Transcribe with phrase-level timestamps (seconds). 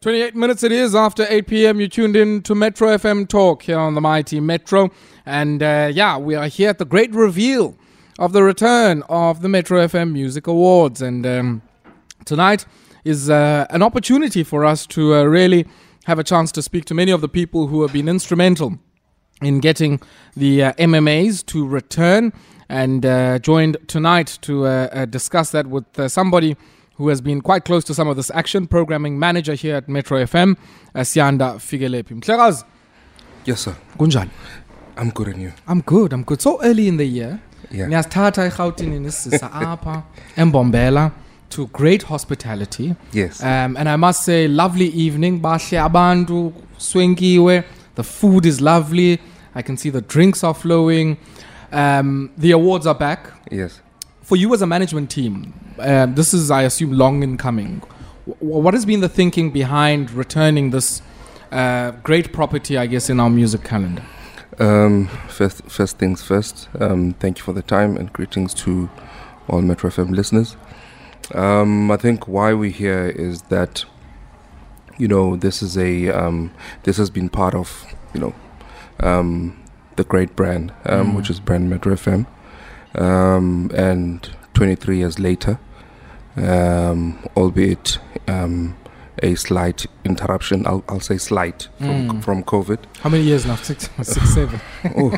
[0.00, 1.80] 28 minutes it is after 8 p.m.
[1.80, 4.92] You tuned in to Metro FM Talk here on the mighty Metro.
[5.26, 7.76] And uh, yeah, we are here at the great reveal
[8.16, 11.02] of the return of the Metro FM Music Awards.
[11.02, 11.62] And um,
[12.24, 12.64] tonight
[13.04, 15.66] is uh, an opportunity for us to uh, really
[16.04, 18.78] have a chance to speak to many of the people who have been instrumental
[19.42, 20.00] in getting
[20.36, 22.32] the uh, MMAs to return.
[22.68, 26.56] And uh, joined tonight to uh, discuss that with somebody
[26.98, 30.18] who has been quite close to some of this action, programming manager here at Metro
[30.24, 30.56] FM,
[30.94, 32.14] uh, Siyanda Fikelephi.
[32.20, 32.64] Mhlekazi,
[33.44, 33.74] Yes, sir.
[33.98, 34.30] kunjani?
[34.96, 35.52] I'm good on you.
[35.68, 36.42] I'm good, I'm good.
[36.42, 37.38] So early in the year,
[37.70, 37.86] Yeah.
[37.88, 40.02] niyasithatha eRhawutini nisisa apha
[40.36, 41.12] embombela
[41.50, 42.94] to great hospitality.
[43.12, 43.40] Yes.
[43.42, 45.40] Um, and I must say, lovely evening.
[45.40, 47.64] Bahle abantu, swenkiwe.
[47.94, 49.18] The food is lovely.
[49.54, 51.16] I can see the drinks are flowing.
[51.72, 53.30] Um, the awards are back.
[53.50, 53.80] yes.
[54.28, 57.80] For you as a management team, um, this is, I assume, long in coming.
[58.26, 61.00] W- what has been the thinking behind returning this
[61.50, 64.02] uh, great property, I guess, in our music calendar?
[64.58, 66.68] Um, first, first things first.
[66.78, 68.90] Um, thank you for the time and greetings to
[69.48, 70.56] all Metro FM listeners.
[71.34, 73.86] Um, I think why we're here is that,
[74.98, 76.50] you know, this is a um,
[76.82, 77.68] this has been part of,
[78.14, 78.34] you know,
[79.00, 79.56] um,
[79.96, 81.16] the great brand, um, Mm.
[81.16, 82.26] which is brand Metro FM,
[82.94, 85.58] um, and 23 years later,
[86.36, 88.76] um, albeit um,
[89.22, 90.66] a slight interruption.
[90.66, 92.24] I'll, I'll say slight from, Mm.
[92.24, 92.78] from COVID.
[93.00, 93.56] How many years now?
[93.56, 94.60] Six, six seven.
[94.96, 95.10] Oh,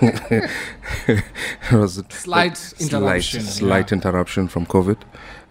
[1.72, 3.40] was Slight interruption.
[3.42, 4.96] Slight, slight interruption from COVID,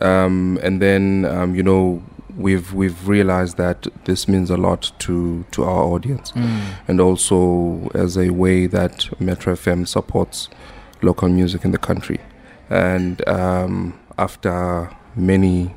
[0.00, 2.02] um, and then um, you know
[2.36, 6.60] we've we've realized that this means a lot to to our audience, Mm.
[6.88, 10.48] and also as a way that Metro FM supports
[11.02, 12.18] local music in the country,
[12.70, 15.74] and um, after many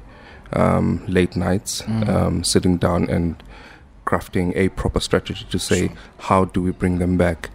[0.54, 2.10] um, late nights, Mm.
[2.10, 3.36] um, sitting down and
[4.06, 5.96] crafting a proper strategy to say Sure.
[6.18, 7.50] how do we bring them back.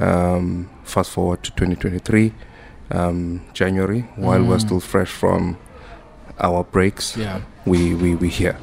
[0.00, 2.32] Um, fast forward to 2023,
[2.90, 4.60] um, January, while we're Mm.
[4.66, 5.56] still fresh from
[6.40, 7.40] our breaks, Yeah.
[7.66, 8.56] we we we here.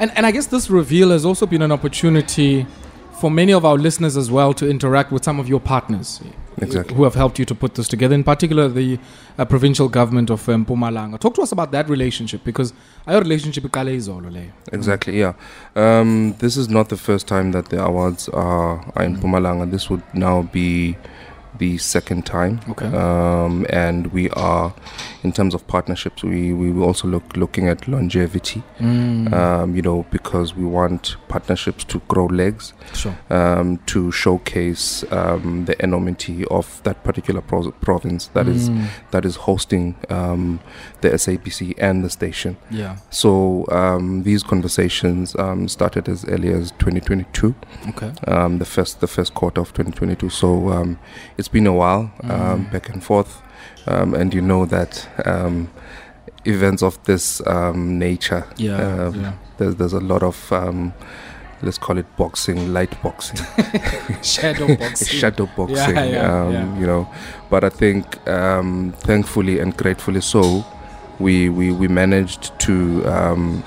[0.00, 2.66] And, and I guess this reveal has also been an opportunity
[3.20, 6.20] for many of our listeners as well to interact with some of your partners
[6.62, 6.96] Exactly.
[6.96, 8.98] who have helped you to put this together, in particular the
[9.38, 11.18] uh, provincial government of um, Mpumalanga.
[11.18, 12.72] Talk to us about that relationship because
[13.06, 14.50] our relationship with Kale Izolo leyo.
[14.72, 15.34] Exactly, yeah.
[15.76, 19.16] Um, this is not the first time that the awards are, are in.
[19.18, 19.70] Mpumalanga.
[19.70, 20.96] This would now be
[21.58, 22.60] the second time.
[22.68, 22.86] Okay.
[22.86, 24.74] Um, and we are,
[25.22, 29.32] in terms of partnerships, we, we will also look looking at longevity, Mm.
[29.32, 33.16] um, you know, because we want partnerships to grow legs, sure.
[33.30, 38.86] um, to showcase um, the enormity of that particular pro- province that is Mm.
[39.10, 40.60] that is hosting um,
[41.00, 42.56] the SABC and the station.
[42.70, 42.96] Yeah.
[43.10, 47.54] So um, these conversations um, started as early as 2022,
[47.88, 48.12] Okay.
[48.26, 50.28] um, the first the first quarter of 2022.
[50.30, 50.98] So um,
[51.38, 52.72] it's been a while, um, Mm.
[52.72, 53.42] back and forth,
[53.86, 55.68] um, and you know that um,
[56.44, 59.06] events of this um, nature, Yeah.
[59.06, 59.32] um, yeah.
[59.58, 60.92] there's there's a lot of um,
[61.62, 63.38] let's call it boxing, light boxing,
[64.22, 65.18] Shadow boxing.
[65.20, 66.78] shadow boxing, yeah, um, yeah.
[66.80, 67.06] you know.
[67.50, 70.64] But I think, um, thankfully and gratefully so,
[71.18, 73.62] we we, we managed to, um,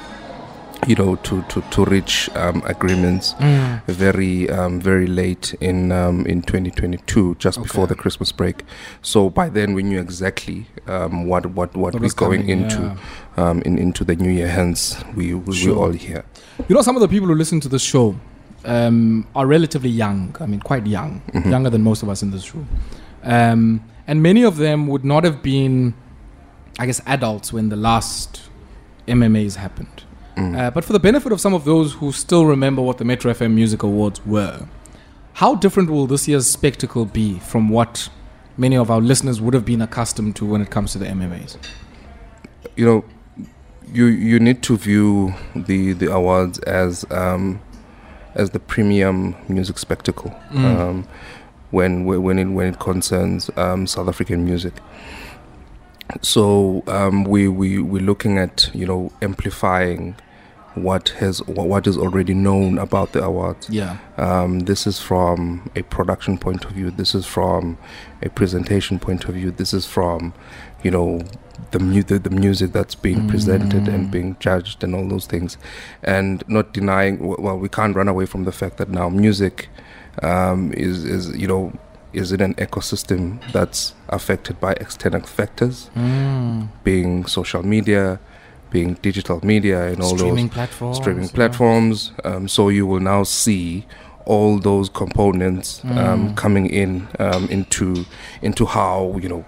[0.87, 3.81] you know, to to to reach um, agreements Mm.
[3.87, 8.63] very um, very late in um, in 2022, just before the Christmas break.
[9.01, 12.81] So by then we knew exactly um, what what what, we're was going coming, into
[12.81, 13.49] yeah.
[13.49, 14.47] um, in into the new year.
[14.47, 15.75] Hence, we we Sure.
[15.75, 16.23] we're all here.
[16.67, 18.15] You know, some of the people who listen to this show
[18.65, 20.35] um, are relatively young.
[20.39, 21.49] I mean, quite young, Mhm.
[21.51, 22.67] younger than most of us in this room.
[23.23, 25.93] Um, and many of them would not have been,
[26.79, 28.41] I guess, adults when the last
[29.07, 30.03] MMAs happened.
[30.35, 30.57] Mm.
[30.57, 33.31] Uh, but for the benefit of some of those who still remember what the Metro
[33.33, 34.67] FM Music Awards were,
[35.33, 38.09] how different will this year's spectacle be from what
[38.57, 41.57] many of our listeners would have been accustomed to when it comes to the MMAs?
[42.75, 43.03] you know,
[43.91, 47.59] you you need to view the the awards as um,
[48.35, 50.79] as the premium music spectacle Mm.
[50.79, 51.07] um,
[51.71, 54.73] when when it when it concerns um, South African music.
[56.21, 60.15] So um, we we we're looking at you know amplifying
[60.75, 63.69] what has what is already known about the awards.
[63.69, 63.97] Yeah.
[64.17, 66.91] Um, this is from a production point of view.
[66.91, 67.77] This is from
[68.21, 69.51] a presentation point of view.
[69.51, 70.33] This is from,
[70.83, 71.21] you know,
[71.71, 73.93] the mu- the, the music that's being presented Mm.
[73.93, 75.57] and being judged and all those things,
[76.03, 77.19] and not denying.
[77.19, 79.67] Well, we can't run away from the fact that now music
[80.23, 81.73] um, is is you know
[82.13, 86.67] is it an ecosystem that's affected by external factors Mm.
[86.83, 88.19] being social media,
[88.69, 90.97] being digital media and all streaming those platforms.
[90.97, 91.31] streaming yeah.
[91.39, 92.11] platforms.
[92.23, 93.85] Um, so you will now see
[94.25, 96.35] all those components um, Mm.
[96.37, 98.05] coming in um, into
[98.41, 99.43] into how you know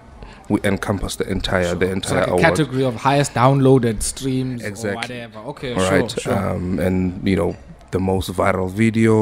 [0.50, 1.74] we encompass the entire Sure.
[1.76, 4.90] the It's entire like category of highest downloaded streams Exactly.
[5.20, 5.38] or whatever.
[5.50, 6.38] Okay, All sure, right, sure.
[6.50, 7.56] Um, and you know
[7.94, 9.14] the most viral video.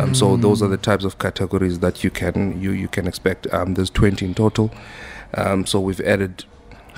[0.00, 3.42] Um, so those are the types of categories that you can you you can expect.
[3.52, 4.70] Um, there's 20 in total.
[5.34, 6.44] Um, so we've added,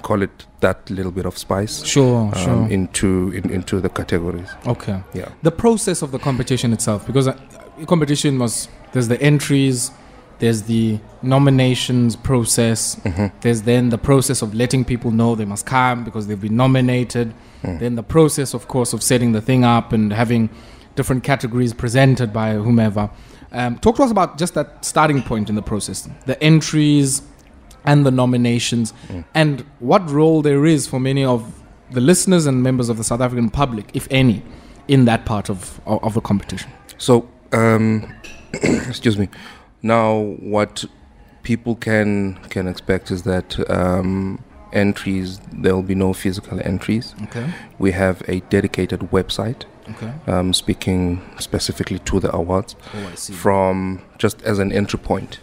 [0.03, 2.69] call it that little bit of spice Sure, um, sure.
[2.77, 4.49] into in, into the categories.
[4.67, 4.99] okay.
[5.15, 5.29] Yeah.
[5.43, 7.37] The process of the competition itself, because uh,
[7.87, 9.91] competition was there's the entries,
[10.41, 15.65] there's the nominations process, hmm there's then the process of letting people know they must
[15.67, 17.33] come because they've been nominated.
[17.63, 17.79] Mm.
[17.83, 20.49] Then the process, of course, of setting the thing up and having
[20.95, 23.11] different categories presented by whomever.
[23.53, 27.23] Um, talk to us about just that starting point in the process, the entries
[27.85, 29.25] and the nominations, Mm.
[29.35, 33.21] and what role there is for many of the listeners and members of the South
[33.21, 34.43] African public, if any,
[34.89, 36.71] in that part of, of, of the competition.
[36.99, 38.13] So, um,
[38.53, 39.29] excuse me.
[39.83, 40.85] Now, what
[41.43, 44.39] people can can expect is that um,
[44.73, 47.15] entries there will be no physical entries.
[47.25, 47.53] Okay.
[47.79, 50.13] We have a dedicated website Okay.
[50.27, 55.41] um, speaking specifically to the awards Oh, from just as an entry point.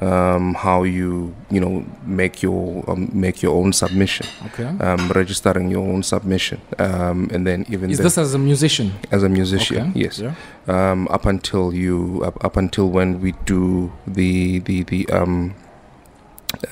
[0.00, 4.64] Um, how you you know make your um, make your own submission, Okay.
[4.86, 8.92] um, registering your own submission, um, and then even Is the- this as a musician?
[9.10, 10.00] as a musician, Okay.
[10.04, 10.34] yes Yeah.
[10.68, 15.54] um, up until you up, up until when we do the the the um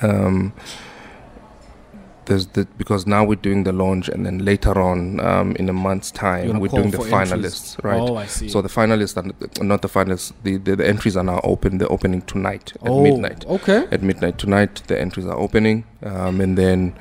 [0.01, 0.53] um
[2.29, 5.73] there's the because now we're doing the launch and then later on um, in a
[5.73, 7.29] month's time we're doing the for entries.
[7.31, 8.47] finalists right Oh, I see.
[8.53, 11.91] so the finalists are not the finalists the, the the entries are now open they're
[11.91, 13.81] opening tonight at oh, midnight Okay.
[13.91, 16.93] at midnight tonight the entries are opening um, and then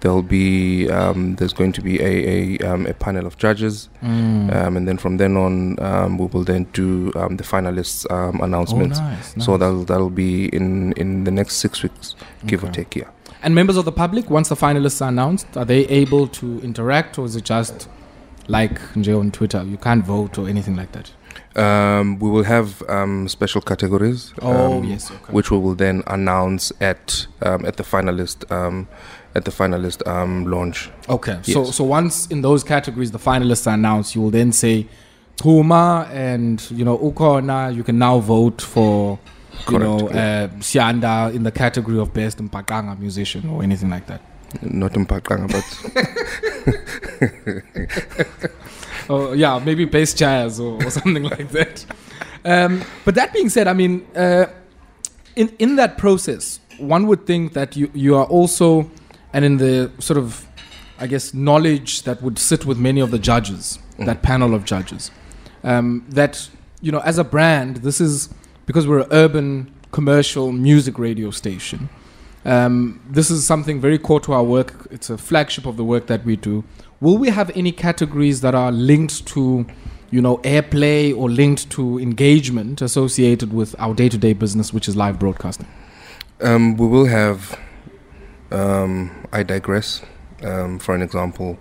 [0.00, 4.52] there'll be um, there's going to be a a, um, a panel of judges Mm.
[4.56, 8.40] um, and then from then on um, we will then do um, the finalists um,
[8.40, 12.16] announcements Oh, nice, so that'll that'll be in in the next six weeks
[12.50, 13.10] give or take yeah
[13.42, 17.18] And members of the public, once the finalists are announced, are they able to interact,
[17.18, 17.88] or is it just
[18.46, 19.62] like Nje on Twitter?
[19.64, 21.10] You can't vote or anything like that.
[21.56, 25.32] um, we will have um, special categories Oh um, yes, okay.
[25.32, 28.88] which we will then announce at um, at the finalist um,
[29.34, 31.38] at the finalist um, launch okay.
[31.42, 31.76] So yes.
[31.76, 34.86] so once in those categories the finalists are announced, you will then say
[35.36, 37.74] Puma and you know Ukona.
[37.74, 39.18] You can now vote for.
[39.52, 44.06] You Correct, know, uh, Siyanda in the category of best Mpakanga musician or anything like
[44.06, 44.20] that.
[44.62, 45.64] not in Pakanga, but
[49.10, 51.84] Oh yeah, maybe bass jazz or, or something like that.
[52.44, 54.46] Um, but that being said, I mean, uh,
[55.36, 58.90] in in that process, one would think that you you are also,
[59.32, 60.46] and in the sort of,
[60.98, 64.06] I guess, knowledge that would sit with many of the judges, Mm.
[64.06, 65.10] that panel of judges,
[65.64, 66.48] um, that
[66.80, 68.28] you know, as a brand, this is
[68.66, 71.88] because we're an urban commercial music radio station.
[72.44, 74.88] Um, this is something very core to our work.
[74.90, 76.64] It's a flagship of the work that we do.
[77.00, 79.66] Will we have any categories that are linked to,
[80.10, 85.18] you know, airplay or linked to engagement associated with our day-to-day business, which is live
[85.18, 85.68] broadcasting?
[86.42, 87.58] um, we will have
[88.50, 90.02] um, I digress
[90.42, 91.58] um, for an example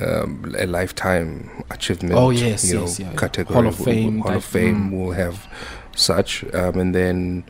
[0.00, 4.34] um, a lifetime achievement Oh, yes, you yes, know, yeah, category Hall of Fame Hall
[4.34, 4.92] of Fame mm.
[4.92, 5.46] will have
[5.98, 7.44] such um, and then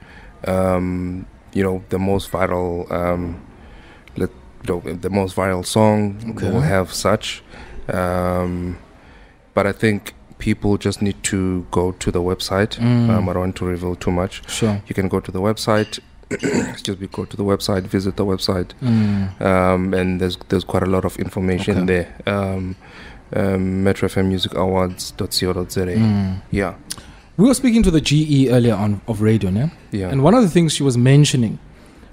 [0.47, 3.41] um, you know the most viral um,
[4.17, 4.31] let
[4.69, 6.51] you know, the most viral song Okay.
[6.51, 7.43] will have such
[7.93, 8.79] um,
[9.55, 13.09] but I think people just need to go to the website Mm.
[13.11, 14.81] um, I don't want to reveal too much Sure.
[14.87, 15.99] you can go to the website
[16.31, 19.41] excuse me go to the website visit the website Mm.
[19.41, 21.87] um, and there's there's quite a lot of information Okay.
[21.87, 22.77] there um,
[23.35, 26.43] um, Metro FM Music Awards.co.za Mm.
[26.51, 26.75] yeah
[27.37, 29.69] We were speaking to the GE earlier on of radio, yeah?
[29.93, 31.59] yeah And one of the things she was mentioning,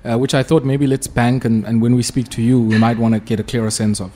[0.03, 2.77] uh, which I thought maybe let's bank and, and when we speak to you, we
[2.77, 4.12] might want to get a clearer sense of,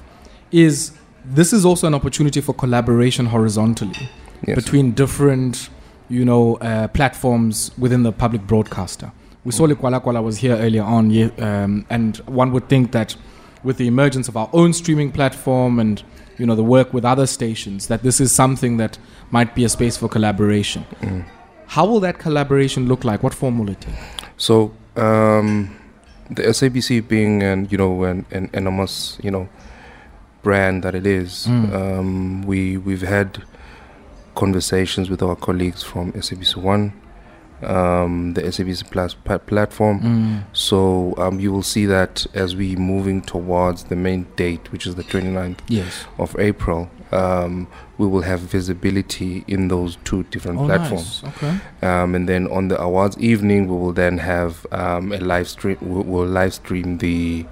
[0.51, 0.91] is
[1.23, 4.09] this is also an opportunity for collaboration horizontally
[4.45, 4.55] yes.
[4.55, 5.69] between different,
[6.09, 9.11] you know, uh, platforms within the public broadcaster.
[9.45, 11.09] We saw Ligwalagwala was here earlier on,
[11.41, 13.15] um, and one would think that
[13.63, 16.03] with the emergence of our own streaming platform and
[16.37, 18.97] you know the work with other stations, that this is something that
[19.31, 20.85] might be a space for collaboration.
[21.01, 21.25] Mm.
[21.67, 23.23] How will that collaboration look like?
[23.23, 23.95] What form will it take?
[24.37, 25.75] so um,
[26.29, 29.47] the SABC being an you know an, an enormous you know
[30.43, 31.73] brand that it is Mm.
[31.73, 33.43] um, we we've had
[34.35, 36.93] conversations with our colleagues from SABC One
[37.63, 39.99] um, the SABC Plus platform.
[40.01, 40.43] Mm.
[40.53, 44.95] So um, you will see that as we moving towards the main date, which is
[44.95, 46.05] the 29th Yes.
[46.17, 51.23] of April, um, we will have visibility in those two different Oh, platforms.
[51.23, 51.35] nice.
[51.37, 51.59] Okay.
[51.81, 55.77] Um, and then on the awards evening, we will then have um, a live stream.
[55.81, 57.45] We'll, we'll live stream the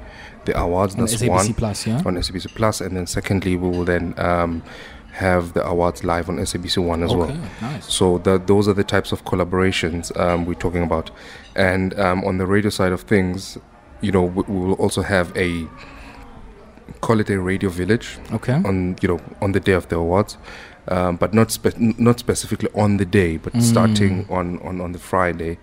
[0.45, 0.93] the awards.
[0.93, 2.01] On That's SABC one Plus, yeah.
[2.05, 4.61] on SABC Plus, and then secondly, we will then um,
[5.15, 7.19] have the awards live on SABC One as okay.
[7.19, 7.37] well.
[7.61, 7.93] Nice.
[7.93, 11.09] So the, those are the types of collaborations um, we're talking about.
[11.55, 13.57] And um, on the radio side of things,
[14.01, 15.67] you know, we, we will also have a
[17.01, 18.53] call it a radio village Okay.
[18.53, 20.37] on you know on the day of the awards,
[20.87, 23.61] um, but not spe- not specifically on the day, but Mm.
[23.61, 25.57] starting on, on on the Friday,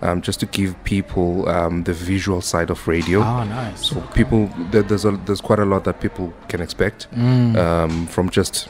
[0.00, 3.20] um, just to give people um, the visual side of radio.
[3.20, 3.86] Ah, nice.
[3.90, 7.56] So people, there, there's a, there's quite a lot that people can expect Mm.
[7.56, 8.68] um, from just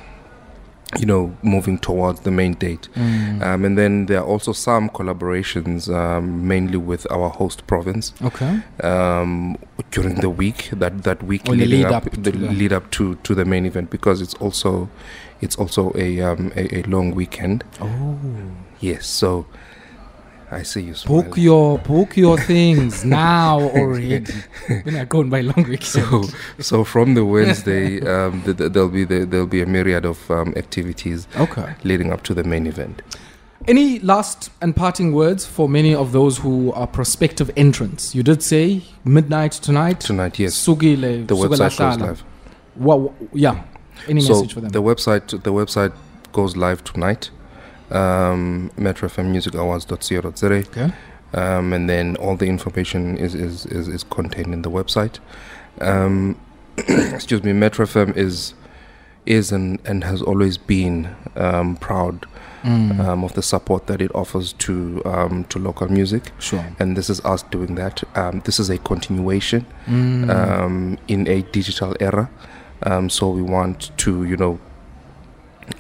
[0.99, 2.88] you know moving towards the main date.
[2.94, 3.42] Mm.
[3.42, 8.61] Um, and then there are also some collaborations, um, mainly with our host province, okay.
[8.82, 9.56] um,
[9.90, 10.68] during the week.
[10.72, 13.34] That that week Or leading lead up, up to the the- lead up to, to
[13.34, 14.88] the main event because it's also
[15.40, 17.64] it's also a um, a, a long weekend.
[17.80, 18.18] Oh.
[18.80, 19.46] Yes, so
[20.52, 24.35] I see you Book your book your things now already.
[24.68, 25.82] We're not going by long weekend.
[25.82, 26.25] So,
[26.59, 30.30] so from the Wednesday, um, th- th- there'll be the, there'll be a myriad of
[30.30, 31.75] um, activities okay.
[31.85, 33.00] leading up to the main event.
[33.66, 38.14] Any last and parting words for many of those who are prospective entrants?
[38.14, 40.00] You did say midnight tonight.
[40.00, 42.21] Tonight, yes, Sugile, the website goes live.
[42.75, 43.64] What, yeah.
[44.06, 44.71] Any so message for them?
[44.71, 45.94] the website the website
[46.32, 47.30] goes live tonight.
[47.92, 50.46] Um, MetroFMMusicAwards.co.za.
[50.54, 50.92] okay.
[51.34, 55.18] um, and then all the information is, is, is, is contained in the website.
[55.80, 56.38] Um,
[56.76, 58.54] excuse me, Metro FM is
[59.25, 62.26] is and, and has always been um, proud
[62.64, 63.00] Mm.
[63.00, 66.64] um, of the support that it offers to um, to local music, sure.
[66.78, 68.04] and this is us doing that.
[68.14, 70.30] Um, this is a continuation Mm.
[70.30, 72.30] um, in a digital era,
[72.84, 74.61] um, so we want to you know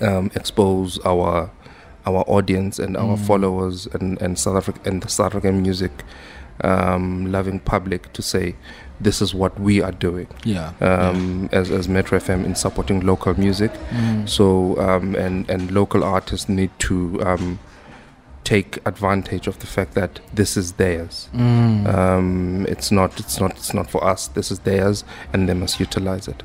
[0.00, 1.50] um, expose our
[2.06, 3.26] our audience and our Mm.
[3.26, 5.92] followers and and South Africa and the South African music
[6.64, 8.54] um, loving public to say
[9.00, 10.72] this is what we are doing yeah.
[10.80, 13.72] um, as as Metro FM in supporting local music.
[13.90, 14.28] Mm.
[14.28, 17.58] So um, and and local artists need to um,
[18.44, 21.28] take advantage of the fact that this is theirs.
[21.34, 21.86] Mm.
[21.92, 24.28] Um, it's not it's not it's not for us.
[24.28, 26.42] This is theirs, and they must utilize it.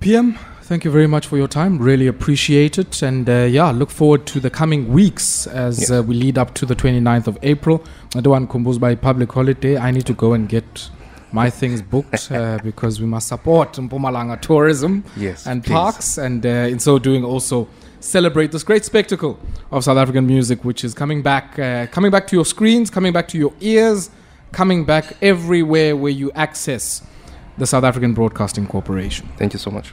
[0.00, 1.78] PM, thank you very much for your time.
[1.78, 3.02] Really appreciate it.
[3.02, 5.90] And uh, yeah, look forward to the coming weeks as Yes.
[5.90, 7.82] uh, we lead up to the 29th of April.
[8.16, 9.76] I don't want Kumbus by public holiday.
[9.78, 10.90] I need to go and get
[11.32, 15.72] my things booked uh, because we must support Mpumalanga tourism Yes, and please.
[15.72, 16.18] parks.
[16.18, 17.68] And uh, in so doing, also
[18.00, 19.38] celebrate this great spectacle
[19.70, 23.12] of South African music, which is coming back, uh, coming back to your screens, coming
[23.12, 24.10] back to your ears,
[24.52, 27.02] coming back everywhere where you access
[27.58, 29.28] the South African Broadcasting Corporation.
[29.36, 29.92] Thank you so much.